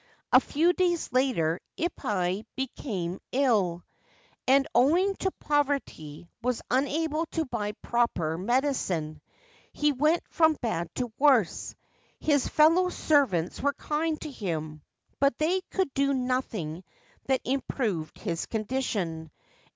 A 0.33 0.39
few 0.39 0.73
days 0.73 1.09
later 1.11 1.59
Ippai 1.77 2.43
became 2.55 3.19
ill, 3.31 3.83
and, 4.47 4.67
owing 4.73 5.13
to 5.17 5.29
poverty, 5.39 6.27
was 6.41 6.59
unable 6.71 7.27
to 7.27 7.45
buy 7.45 7.73
proper 7.83 8.35
medicine; 8.35 9.21
he 9.71 9.91
went 9.91 10.23
from 10.27 10.55
bad 10.59 10.89
to 10.95 11.13
worse. 11.19 11.75
His 12.19 12.47
fellow 12.47 12.89
servants 12.89 13.61
were 13.61 13.73
kind 13.73 14.19
to 14.21 14.31
him; 14.31 14.81
but 15.19 15.37
they 15.37 15.61
could 15.69 15.93
do 15.93 16.15
nothing 16.15 16.83
that 17.25 17.41
improved 17.45 18.17
his 18.17 18.47
condition. 18.47 19.29